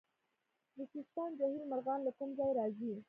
[0.75, 2.93] د سیستان جهیل مرغان له کوم ځای راځي؟